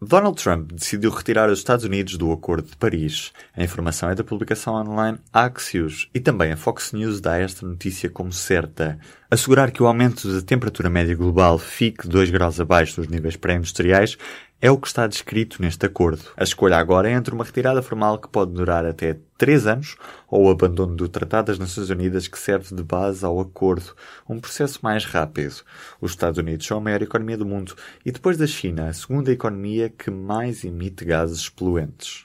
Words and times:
Donald 0.00 0.36
Trump 0.36 0.72
decidiu 0.72 1.10
retirar 1.10 1.48
os 1.48 1.58
Estados 1.58 1.86
Unidos 1.86 2.18
do 2.18 2.30
Acordo 2.30 2.68
de 2.68 2.76
Paris. 2.76 3.32
A 3.56 3.64
informação 3.64 4.10
é 4.10 4.14
da 4.14 4.22
publicação 4.22 4.74
online 4.74 5.18
Axios 5.32 6.10
e 6.12 6.20
também 6.20 6.52
a 6.52 6.56
Fox 6.56 6.92
News 6.92 7.18
dá 7.18 7.38
esta 7.38 7.66
notícia 7.66 8.10
como 8.10 8.30
certa. 8.30 8.98
Assegurar 9.30 9.70
que 9.70 9.82
o 9.82 9.86
aumento 9.86 10.30
da 10.30 10.42
temperatura 10.42 10.90
média 10.90 11.16
global 11.16 11.58
fique 11.58 12.06
2 12.06 12.28
graus 12.28 12.60
abaixo 12.60 13.00
dos 13.00 13.08
níveis 13.08 13.36
pré-industriais 13.36 14.18
é 14.60 14.70
o 14.70 14.76
que 14.76 14.86
está 14.86 15.06
descrito 15.06 15.62
neste 15.62 15.86
acordo. 15.86 16.24
A 16.36 16.44
escolha 16.44 16.76
agora 16.76 17.08
é 17.08 17.12
entre 17.12 17.34
uma 17.34 17.44
retirada 17.44 17.80
formal 17.80 18.18
que 18.18 18.28
pode 18.28 18.52
durar 18.52 18.84
até 18.84 19.16
três 19.36 19.66
anos 19.66 19.96
ou 20.28 20.44
o 20.46 20.50
abandono 20.50 20.94
do 20.94 21.08
Tratado 21.08 21.46
das 21.46 21.58
Nações 21.58 21.90
Unidas 21.90 22.28
que 22.28 22.38
serve 22.38 22.74
de 22.74 22.82
base 22.82 23.24
ao 23.24 23.40
acordo, 23.40 23.94
um 24.28 24.38
processo 24.38 24.80
mais 24.82 25.04
rápido. 25.04 25.62
Os 26.00 26.12
Estados 26.12 26.38
Unidos 26.38 26.66
são 26.66 26.78
a 26.78 26.80
maior 26.80 27.02
economia 27.02 27.36
do 27.36 27.46
mundo 27.46 27.74
e, 28.04 28.10
depois 28.10 28.36
da 28.36 28.46
China, 28.46 28.88
a 28.88 28.92
segunda 28.92 29.30
economia 29.32 29.88
que 29.90 30.10
mais 30.10 30.64
emite 30.64 31.04
gases 31.04 31.48
poluentes. 31.48 32.24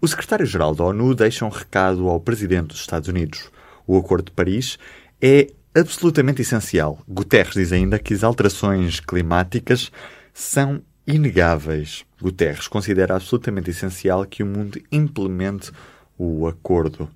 O 0.00 0.08
secretário-geral 0.08 0.74
da 0.74 0.84
ONU 0.84 1.14
deixa 1.14 1.44
um 1.44 1.48
recado 1.48 2.08
ao 2.08 2.18
presidente 2.18 2.68
dos 2.68 2.80
Estados 2.80 3.08
Unidos. 3.08 3.50
O 3.86 3.96
Acordo 3.96 4.26
de 4.26 4.32
Paris 4.32 4.78
é 5.20 5.48
absolutamente 5.74 6.42
essencial. 6.42 6.98
Guterres 7.08 7.54
diz 7.54 7.72
ainda 7.72 7.98
que 7.98 8.12
as 8.12 8.24
alterações 8.24 8.98
climáticas 8.98 9.92
são 10.34 10.82
inegáveis. 11.06 12.04
Guterres 12.20 12.68
considera 12.68 13.14
absolutamente 13.14 13.70
essencial 13.70 14.26
que 14.26 14.42
o 14.42 14.46
mundo 14.46 14.80
implemente 14.90 15.70
o 16.16 16.46
acordo. 16.46 17.08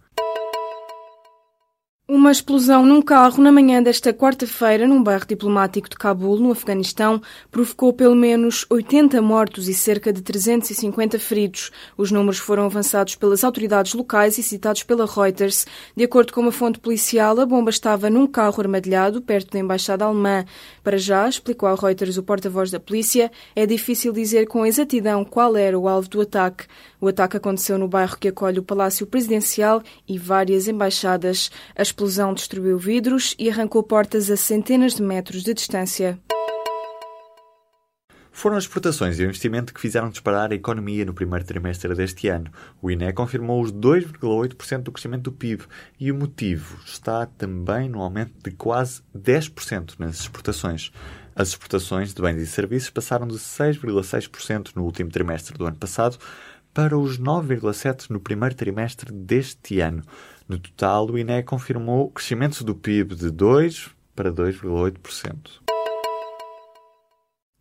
Uma 2.08 2.30
explosão 2.30 2.86
num 2.86 3.02
carro 3.02 3.42
na 3.42 3.50
manhã 3.50 3.82
desta 3.82 4.14
quarta-feira 4.14 4.86
num 4.86 5.02
bairro 5.02 5.26
diplomático 5.26 5.88
de 5.88 5.96
Cabul, 5.96 6.38
no 6.38 6.52
Afeganistão, 6.52 7.20
provocou 7.50 7.92
pelo 7.92 8.14
menos 8.14 8.64
80 8.70 9.20
mortos 9.20 9.66
e 9.66 9.74
cerca 9.74 10.12
de 10.12 10.22
350 10.22 11.18
feridos. 11.18 11.72
Os 11.98 12.12
números 12.12 12.38
foram 12.38 12.66
avançados 12.66 13.16
pelas 13.16 13.42
autoridades 13.42 13.92
locais 13.92 14.38
e 14.38 14.42
citados 14.44 14.84
pela 14.84 15.04
Reuters. 15.04 15.66
De 15.96 16.04
acordo 16.04 16.32
com 16.32 16.42
uma 16.42 16.52
fonte 16.52 16.78
policial, 16.78 17.40
a 17.40 17.44
bomba 17.44 17.70
estava 17.70 18.08
num 18.08 18.28
carro 18.28 18.60
armadilhado 18.60 19.20
perto 19.20 19.50
da 19.50 19.58
embaixada 19.58 20.04
alemã. 20.04 20.44
Para 20.84 20.98
já, 20.98 21.28
explicou 21.28 21.68
à 21.68 21.74
Reuters 21.74 22.16
o 22.16 22.22
porta-voz 22.22 22.70
da 22.70 22.78
polícia, 22.78 23.32
é 23.56 23.66
difícil 23.66 24.12
dizer 24.12 24.46
com 24.46 24.64
exatidão 24.64 25.24
qual 25.24 25.56
era 25.56 25.76
o 25.76 25.88
alvo 25.88 26.08
do 26.08 26.20
ataque. 26.20 26.66
O 27.00 27.08
ataque 27.08 27.36
aconteceu 27.36 27.76
no 27.76 27.88
bairro 27.88 28.16
que 28.16 28.28
acolhe 28.28 28.60
o 28.60 28.62
Palácio 28.62 29.06
Presidencial 29.06 29.82
e 30.08 30.16
várias 30.16 30.68
embaixadas. 30.68 31.50
A 31.76 31.82
explosão 31.96 32.34
destruiu 32.34 32.76
vidros 32.76 33.34
e 33.38 33.48
arrancou 33.48 33.82
portas 33.82 34.30
a 34.30 34.36
centenas 34.36 34.94
de 34.94 35.02
metros 35.02 35.42
de 35.42 35.54
distância. 35.54 36.18
Foram 38.30 38.58
as 38.58 38.64
exportações 38.64 39.18
e 39.18 39.22
o 39.22 39.24
investimento 39.24 39.72
que 39.72 39.80
fizeram 39.80 40.10
disparar 40.10 40.52
a 40.52 40.54
economia 40.54 41.06
no 41.06 41.14
primeiro 41.14 41.46
trimestre 41.46 41.94
deste 41.94 42.28
ano. 42.28 42.50
O 42.82 42.90
INE 42.90 43.10
confirmou 43.14 43.62
os 43.62 43.72
2,8% 43.72 44.82
do 44.82 44.92
crescimento 44.92 45.22
do 45.22 45.32
PIB 45.32 45.64
e 45.98 46.12
o 46.12 46.14
motivo 46.14 46.78
está 46.84 47.24
também 47.24 47.88
no 47.88 48.02
aumento 48.02 48.34
de 48.44 48.50
quase 48.50 49.00
10% 49.16 49.94
nas 49.98 50.20
exportações. 50.20 50.92
As 51.34 51.48
exportações 51.48 52.12
de 52.12 52.20
bens 52.20 52.42
e 52.42 52.46
serviços 52.46 52.90
passaram 52.90 53.26
de 53.26 53.36
6,6% 53.36 54.72
no 54.76 54.84
último 54.84 55.10
trimestre 55.10 55.56
do 55.56 55.64
ano 55.64 55.76
passado 55.76 56.18
para 56.74 56.98
os 56.98 57.18
9,7% 57.18 58.10
no 58.10 58.20
primeiro 58.20 58.54
trimestre 58.54 59.10
deste 59.10 59.80
ano. 59.80 60.02
No 60.48 60.58
total, 60.58 61.10
o 61.10 61.18
INE 61.18 61.42
confirmou 61.42 62.06
o 62.06 62.10
crescimento 62.10 62.62
do 62.62 62.74
PIB 62.74 63.16
de 63.16 63.32
2% 63.32 63.90
para 64.14 64.32
2,8%. 64.32 65.60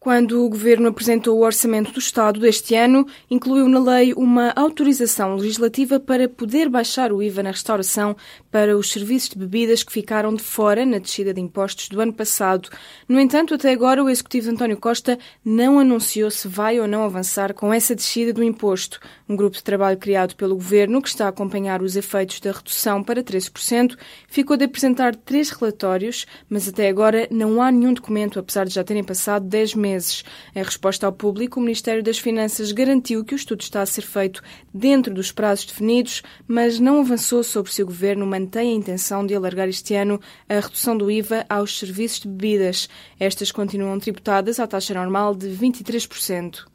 Quando 0.05 0.45
o 0.45 0.49
Governo 0.49 0.89
apresentou 0.89 1.35
o 1.35 1.43
Orçamento 1.43 1.91
do 1.91 1.97
Estado 1.97 2.39
deste 2.39 2.75
ano, 2.75 3.07
incluiu 3.27 3.67
na 3.67 3.79
lei 3.79 4.13
uma 4.13 4.53
autorização 4.55 5.33
legislativa 5.35 5.99
para 5.99 6.29
poder 6.29 6.69
baixar 6.69 7.11
o 7.11 7.23
IVA 7.23 7.41
na 7.41 7.49
restauração 7.49 8.15
para 8.51 8.77
os 8.77 8.91
serviços 8.91 9.29
de 9.29 9.39
bebidas 9.39 9.81
que 9.81 9.91
ficaram 9.91 10.35
de 10.35 10.43
fora 10.43 10.85
na 10.85 10.99
descida 10.99 11.33
de 11.33 11.41
impostos 11.41 11.89
do 11.89 11.99
ano 11.99 12.13
passado. 12.13 12.69
No 13.09 13.19
entanto, 13.19 13.55
até 13.55 13.71
agora, 13.71 14.03
o 14.03 14.07
Executivo 14.07 14.51
António 14.51 14.77
Costa 14.77 15.17
não 15.43 15.79
anunciou 15.79 16.29
se 16.29 16.47
vai 16.47 16.79
ou 16.79 16.87
não 16.87 17.03
avançar 17.03 17.55
com 17.55 17.73
essa 17.73 17.95
descida 17.95 18.31
do 18.31 18.43
imposto. 18.43 18.99
Um 19.27 19.35
grupo 19.35 19.57
de 19.57 19.63
trabalho 19.63 19.97
criado 19.97 20.35
pelo 20.35 20.53
Governo, 20.53 21.01
que 21.01 21.09
está 21.09 21.25
a 21.25 21.29
acompanhar 21.29 21.81
os 21.81 21.95
efeitos 21.95 22.39
da 22.39 22.51
redução 22.51 23.03
para 23.03 23.23
13%, 23.23 23.97
ficou 24.27 24.55
de 24.55 24.65
apresentar 24.65 25.15
três 25.15 25.49
relatórios, 25.49 26.27
mas 26.47 26.67
até 26.67 26.89
agora 26.89 27.27
não 27.31 27.59
há 27.59 27.71
nenhum 27.71 27.91
documento, 27.91 28.37
apesar 28.37 28.65
de 28.65 28.75
já 28.75 28.83
terem 28.83 29.03
passado 29.03 29.47
10 29.47 29.73
meses 29.73 29.94
meses. 29.95 30.23
Em 30.53 30.61
resposta 30.61 31.05
ao 31.05 31.13
público, 31.13 31.59
o 31.59 31.63
Ministério 31.63 32.03
das 32.03 32.19
Finanças 32.19 32.71
garantiu 32.71 33.23
que 33.23 33.33
o 33.33 33.37
estudo 33.37 33.61
está 33.61 33.81
a 33.81 33.85
ser 33.85 34.01
feito 34.01 34.41
dentro 34.73 35.13
dos 35.13 35.31
prazos 35.31 35.65
definidos, 35.65 36.21
mas 36.47 36.79
não 36.79 36.99
avançou 36.99 37.43
sobre 37.43 37.71
se 37.71 37.81
o 37.81 37.85
Governo 37.85 38.25
mantém 38.25 38.71
a 38.71 38.75
intenção 38.75 39.25
de 39.25 39.33
alargar 39.33 39.69
este 39.69 39.95
ano 39.95 40.19
a 40.49 40.55
redução 40.59 40.97
do 40.97 41.09
IVA 41.09 41.45
aos 41.49 41.79
serviços 41.79 42.19
de 42.19 42.27
bebidas. 42.27 42.89
Estas 43.19 43.51
continuam 43.51 43.99
tributadas 43.99 44.59
à 44.59 44.67
taxa 44.67 44.93
normal 44.93 45.33
de 45.33 45.47
23%. 45.47 46.74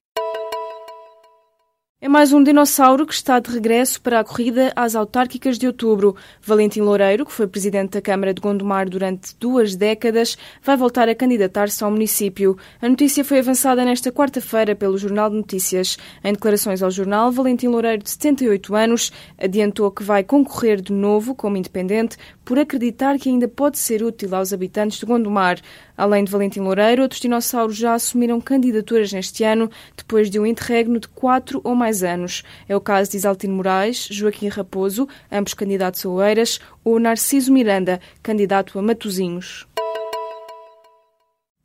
É 2.02 2.08
mais 2.08 2.32
um 2.32 2.42
dinossauro 2.42 3.06
que 3.06 3.12
está 3.12 3.38
de 3.38 3.50
regresso 3.50 4.00
para 4.00 4.20
a 4.20 4.24
corrida 4.24 4.72
às 4.74 4.94
autárquicas 4.94 5.58
de 5.58 5.66
outubro. 5.66 6.16
Valentim 6.40 6.80
Loureiro, 6.80 7.26
que 7.26 7.32
foi 7.32 7.46
presidente 7.46 7.90
da 7.90 8.00
Câmara 8.00 8.32
de 8.32 8.40
Gondomar 8.40 8.88
durante 8.88 9.36
duas 9.38 9.76
décadas, 9.76 10.38
vai 10.62 10.78
voltar 10.78 11.10
a 11.10 11.14
candidatar-se 11.14 11.84
ao 11.84 11.90
município. 11.90 12.56
A 12.80 12.88
notícia 12.88 13.22
foi 13.22 13.40
avançada 13.40 13.84
nesta 13.84 14.10
quarta-feira 14.10 14.74
pelo 14.74 14.96
Jornal 14.96 15.28
de 15.28 15.36
Notícias. 15.36 15.98
Em 16.24 16.32
declarações 16.32 16.82
ao 16.82 16.90
jornal, 16.90 17.30
Valentim 17.30 17.66
Loureiro, 17.66 18.02
de 18.02 18.08
78 18.08 18.74
anos, 18.74 19.12
adiantou 19.36 19.90
que 19.90 20.02
vai 20.02 20.24
concorrer 20.24 20.80
de 20.80 20.94
novo 20.94 21.34
como 21.34 21.58
independente 21.58 22.16
por 22.46 22.58
acreditar 22.58 23.18
que 23.18 23.28
ainda 23.28 23.46
pode 23.46 23.78
ser 23.78 24.02
útil 24.02 24.34
aos 24.34 24.54
habitantes 24.54 24.98
de 24.98 25.04
Gondomar. 25.04 25.60
Além 25.96 26.24
de 26.24 26.32
Valentim 26.32 26.60
Loureiro, 26.60 27.02
outros 27.02 27.20
dinossauros 27.20 27.76
já 27.76 27.92
assumiram 27.92 28.40
candidaturas 28.40 29.12
neste 29.12 29.44
ano, 29.44 29.70
depois 29.94 30.30
de 30.30 30.40
um 30.40 30.46
interregno 30.46 30.98
de 30.98 31.06
quatro 31.06 31.60
ou 31.62 31.74
mais 31.74 31.89
anos. 32.02 32.42
É 32.68 32.74
o 32.74 32.80
caso 32.80 33.10
de 33.10 33.16
Isaltino 33.16 33.54
Moraes, 33.54 34.08
Joaquim 34.10 34.48
Raposo, 34.48 35.08
ambos 35.30 35.54
candidatos 35.54 36.04
a 36.04 36.08
Oeiras, 36.08 36.60
ou 36.84 36.98
Narciso 36.98 37.52
Miranda, 37.52 38.00
candidato 38.22 38.78
a 38.78 38.82
Matozinhos. 38.82 39.66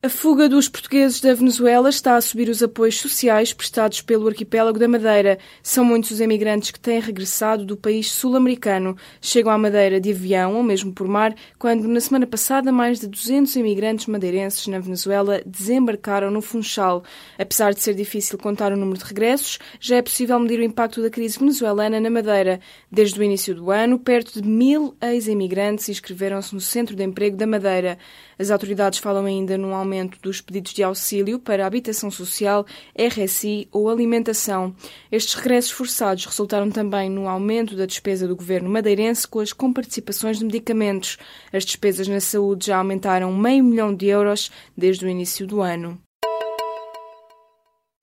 A 0.05 0.09
fuga 0.09 0.47
dos 0.47 0.69
portugueses 0.69 1.19
da 1.19 1.33
Venezuela 1.33 1.89
está 1.89 2.16
a 2.16 2.21
subir 2.21 2.47
os 2.47 2.61
apoios 2.61 2.99
sociais 2.99 3.51
prestados 3.51 4.01
pelo 4.01 4.27
arquipélago 4.27 4.77
da 4.77 4.88
Madeira. 4.88 5.39
São 5.63 5.83
muitos 5.83 6.11
os 6.11 6.21
emigrantes 6.21 6.69
que 6.69 6.79
têm 6.79 6.99
regressado 6.99 7.66
do 7.66 7.75
país 7.75 8.11
sul-americano. 8.11 8.95
Chegam 9.19 9.51
à 9.51 9.57
Madeira 9.57 9.99
de 9.99 10.11
avião 10.11 10.57
ou 10.57 10.61
mesmo 10.61 10.93
por 10.93 11.07
mar, 11.07 11.33
quando 11.57 11.88
na 11.88 11.99
semana 11.99 12.27
passada 12.27 12.71
mais 12.71 12.99
de 12.99 13.07
200 13.07 13.55
imigrantes 13.55 14.05
madeirenses 14.05 14.67
na 14.67 14.77
Venezuela 14.77 15.41
desembarcaram 15.43 16.29
no 16.29 16.39
Funchal. 16.39 17.03
Apesar 17.39 17.73
de 17.73 17.81
ser 17.81 17.96
difícil 17.96 18.37
contar 18.37 18.72
o 18.72 18.78
número 18.78 18.99
de 18.99 19.05
regressos, 19.05 19.57
já 19.79 19.96
é 19.96 20.03
possível 20.03 20.40
medir 20.40 20.59
o 20.59 20.63
impacto 20.63 21.02
da 21.02 21.09
crise 21.09 21.40
venezuelana 21.40 21.99
na 21.99 22.11
Madeira. 22.11 22.59
Desde 22.91 23.19
o 23.19 23.23
início 23.23 23.55
do 23.55 23.72
ano, 23.72 23.97
perto 23.97 24.40
de 24.40 24.47
mil 24.47 24.96
ex-imigrantes 25.02 25.90
inscreveram-se 25.90 26.53
no 26.53 26.61
Centro 26.61 26.96
de 26.96 27.03
Emprego 27.03 27.35
da 27.35 27.47
Madeira. 27.47 27.97
As 28.37 28.52
autoridades 28.52 28.99
falam 28.99 29.25
ainda 29.25 29.57
num 29.57 29.73
aumento 29.73 29.94
dos 30.21 30.41
pedidos 30.41 30.73
de 30.73 30.83
auxílio 30.83 31.39
para 31.39 31.65
habitação 31.65 32.11
social, 32.11 32.65
RSI 32.97 33.67
ou 33.71 33.89
alimentação. 33.89 34.75
Estes 35.11 35.35
regressos 35.35 35.71
forçados 35.71 36.25
resultaram 36.25 36.69
também 36.69 37.09
no 37.09 37.27
aumento 37.27 37.75
da 37.75 37.85
despesa 37.85 38.27
do 38.27 38.35
governo 38.35 38.69
madeirense 38.69 39.27
com 39.27 39.39
as 39.39 39.53
comparticipações 39.53 40.39
de 40.39 40.45
medicamentos. 40.45 41.17
As 41.53 41.63
despesas 41.63 42.07
na 42.07 42.19
saúde 42.19 42.67
já 42.67 42.77
aumentaram 42.77 43.33
meio 43.33 43.63
milhão 43.63 43.93
de 43.93 44.07
euros 44.07 44.51
desde 44.75 45.05
o 45.05 45.09
início 45.09 45.47
do 45.47 45.61
ano. 45.61 45.97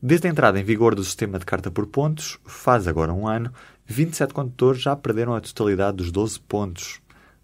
Desde 0.00 0.26
a 0.26 0.30
entrada 0.30 0.58
em 0.58 0.64
vigor 0.64 0.94
do 0.94 1.04
sistema 1.04 1.38
de 1.38 1.44
carta 1.44 1.70
por 1.70 1.86
pontos, 1.86 2.38
faz 2.44 2.88
agora 2.88 3.12
um 3.12 3.28
ano, 3.28 3.52
27 3.86 4.32
condutores 4.32 4.82
já 4.82 4.96
perderam 4.96 5.34
a 5.34 5.40
totalidade 5.40 5.98
dos 5.98 6.10
12 6.10 6.40
pontos 6.40 7.01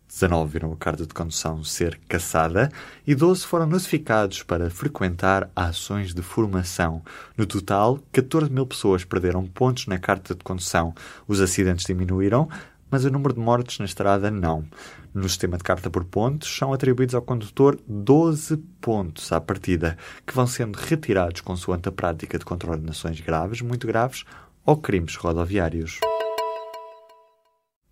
19 0.09 0.51
viram 0.51 0.73
a 0.73 0.77
carta 0.77 1.07
de 1.07 1.13
condução 1.13 1.63
ser 1.63 2.01
cassada 2.09 2.71
e 3.07 3.15
12 3.15 3.45
foram 3.45 3.67
notificados 3.67 4.43
para 4.43 4.71
frequentar 4.71 5.51
ações 5.55 6.15
de 6.15 6.23
formação. 6.23 7.03
No 7.37 7.47
total, 7.47 8.01
14 8.11 8.51
mil 8.51 8.67
pessoas 8.67 9.05
perderam 9.05 9.47
pontos 9.47 9.87
na 9.87 9.99
carta 9.99 10.35
de 10.35 10.43
condução. 10.43 10.95
Os 11.27 11.41
acidentes 11.41 11.85
diminuíram, 11.85 12.49
mas 12.91 13.05
o 13.05 13.11
número 13.11 13.35
de 13.35 13.41
mortes 13.41 13.79
na 13.79 13.85
estrada 13.85 14.31
não. 14.31 14.65
No 15.13 15.29
sistema 15.29 15.59
de 15.59 15.63
carta 15.63 15.91
por 15.91 16.05
pontos, 16.05 16.57
são 16.57 16.73
atribuídos 16.73 17.15
ao 17.15 17.23
condutor 17.23 17.79
12 17.87 18.57
pontos 18.81 19.31
à 19.31 19.41
partida, 19.41 19.97
que 20.27 20.35
vão 20.35 20.47
sendo 20.47 20.77
retirados 20.77 21.43
consoante 21.43 21.89
a 21.89 21.93
prática 21.93 22.39
de 22.39 22.45
contraordenações 22.47 23.21
graves, 23.21 23.61
muito 23.61 23.87
graves 23.87 24.25
ou 24.65 24.77
crimes 24.77 25.17
rodoviários. 25.17 26.01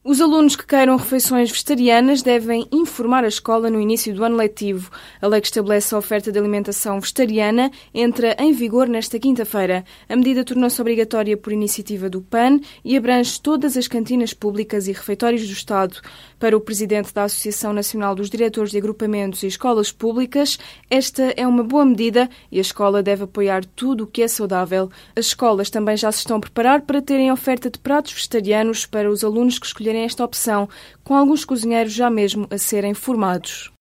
Os 0.08 0.20
alunos 0.20 0.54
que 0.54 0.64
queiram 0.64 0.96
refeições 0.96 1.50
vegetarianas 1.50 2.22
devem 2.22 2.64
informar 2.70 3.24
a 3.24 3.26
escola 3.26 3.68
no 3.68 3.80
início 3.80 4.14
do 4.14 4.22
ano 4.22 4.36
letivo. 4.36 4.88
A 5.20 5.26
lei 5.26 5.40
que 5.40 5.48
estabelece 5.48 5.92
a 5.92 5.98
oferta 5.98 6.30
de 6.30 6.38
alimentação 6.38 7.00
vegetariana 7.00 7.72
entra 7.92 8.36
em 8.38 8.52
vigor 8.52 8.86
nesta 8.86 9.18
quinta-feira. 9.18 9.84
A 10.08 10.14
medida 10.14 10.44
tornou-se 10.44 10.80
obrigatória 10.80 11.36
por 11.36 11.52
iniciativa 11.52 12.08
do 12.08 12.22
PAN 12.22 12.60
e 12.84 12.96
abrange 12.96 13.40
todas 13.40 13.76
as 13.76 13.88
cantinas 13.88 14.32
públicas 14.32 14.86
e 14.86 14.92
refeitórios 14.92 15.44
do 15.44 15.52
Estado. 15.52 16.00
Para 16.38 16.56
o 16.56 16.60
presidente 16.60 17.12
da 17.12 17.24
Associação 17.24 17.72
Nacional 17.72 18.14
dos 18.14 18.30
Diretores 18.30 18.70
de 18.70 18.78
Agrupamentos 18.78 19.42
e 19.42 19.48
Escolas 19.48 19.90
Públicas, 19.90 20.56
esta 20.88 21.34
é 21.36 21.44
uma 21.44 21.64
boa 21.64 21.84
medida 21.84 22.30
e 22.52 22.58
a 22.58 22.60
escola 22.60 23.02
deve 23.02 23.24
apoiar 23.24 23.64
tudo 23.64 24.04
o 24.04 24.06
que 24.06 24.22
é 24.22 24.28
saudável. 24.28 24.88
As 25.16 25.26
escolas 25.26 25.68
também 25.68 25.96
já 25.96 26.12
se 26.12 26.18
estão 26.18 26.36
a 26.36 26.40
preparar 26.40 26.82
para 26.82 27.02
terem 27.02 27.32
oferta 27.32 27.68
de 27.68 27.80
pratos 27.80 28.12
vegetarianos 28.12 28.86
para 28.86 29.10
os 29.10 29.24
alunos 29.24 29.58
que 29.58 29.66
esta 30.04 30.24
opção, 30.24 30.68
com 31.02 31.14
alguns 31.14 31.44
cozinheiros 31.44 31.92
já 31.92 32.10
mesmo 32.10 32.46
a 32.50 32.58
serem 32.58 32.94
formados. 32.94 33.72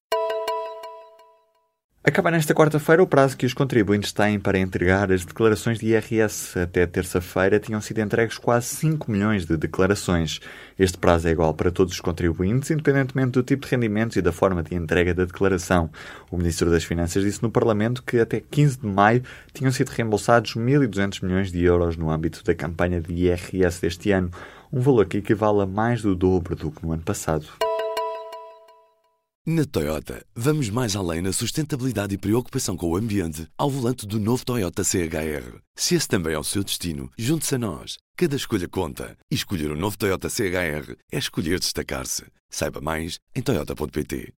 Acaba 2.07 2.29
nesta 2.29 2.53
quarta-feira 2.53 3.01
o 3.01 3.07
prazo 3.07 3.35
que 3.35 3.47
os 3.47 3.53
contribuintes 3.55 4.13
têm 4.13 4.39
para 4.39 4.59
entregar 4.59 5.11
as 5.11 5.25
declarações 5.25 5.79
de 5.79 5.87
IRS. 5.87 6.59
Até 6.59 6.85
terça-feira 6.85 7.59
tinham 7.59 7.81
sido 7.81 7.99
entregues 7.99 8.37
quase 8.37 8.67
5 8.67 9.09
milhões 9.09 9.43
de 9.43 9.57
declarações. 9.57 10.39
Este 10.77 10.99
prazo 10.99 11.27
é 11.27 11.31
igual 11.31 11.51
para 11.55 11.71
todos 11.71 11.95
os 11.95 11.99
contribuintes, 11.99 12.69
independentemente 12.69 13.31
do 13.31 13.41
tipo 13.41 13.65
de 13.65 13.71
rendimentos 13.71 14.17
e 14.17 14.21
da 14.21 14.31
forma 14.31 14.61
de 14.61 14.75
entrega 14.75 15.15
da 15.15 15.25
declaração. 15.25 15.89
O 16.29 16.37
Ministro 16.37 16.69
das 16.69 16.83
Finanças 16.83 17.23
disse 17.23 17.41
no 17.41 17.49
Parlamento 17.49 18.03
que 18.03 18.19
até 18.19 18.39
15 18.39 18.81
de 18.81 18.87
maio 18.87 19.23
tinham 19.51 19.71
sido 19.71 19.89
reembolsados 19.89 20.53
1.200 20.53 21.23
milhões 21.23 21.51
de 21.51 21.63
euros 21.63 21.97
no 21.97 22.11
âmbito 22.11 22.43
da 22.43 22.53
campanha 22.53 23.01
de 23.01 23.11
IRS 23.15 23.81
deste 23.81 24.11
ano, 24.11 24.29
um 24.75 24.81
valor 24.81 25.07
que 25.07 25.17
equivale 25.17 25.61
a 25.61 25.65
mais 25.65 26.01
do 26.01 26.13
dobro 26.13 26.53
do 26.53 26.69
que 26.69 26.85
no 26.85 26.91
ano 26.91 27.01
passado. 27.01 27.47
Na 29.47 29.63
Toyota, 29.63 30.25
vamos 30.35 30.69
mais 30.69 30.95
além 30.95 31.21
na 31.21 31.31
sustentabilidade 31.31 32.15
e 32.15 32.17
preocupação 32.17 32.75
com 32.75 32.89
o 32.89 32.97
ambiente 32.97 33.47
ao 33.57 33.69
volante 33.69 34.05
do 34.05 34.19
novo 34.19 34.43
Toyota 34.43 34.83
CHR. 34.83 35.59
Se 35.75 35.95
esse 35.95 36.07
também 36.07 36.33
é 36.33 36.39
o 36.39 36.43
seu 36.43 36.63
destino, 36.63 37.09
junte-se 37.17 37.55
a 37.55 37.59
nós. 37.59 37.97
Cada 38.17 38.35
escolha 38.35 38.67
conta. 38.67 39.15
E 39.31 39.35
escolher 39.35 39.71
o 39.71 39.75
um 39.75 39.79
novo 39.79 39.97
Toyota 39.97 40.29
CHR 40.29 40.95
é 41.11 41.17
escolher 41.17 41.59
destacar-se. 41.59 42.25
Saiba 42.49 42.81
mais 42.81 43.19
em 43.35 43.41
Toyota.pt. 43.41 44.33